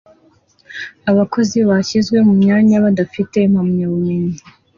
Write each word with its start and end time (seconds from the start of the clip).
abakozi 1.11 1.57
bashyizwe 1.69 2.17
mu 2.27 2.33
myanya 2.41 2.75
badafite 2.85 3.37
impamyabumenyi 3.47 4.35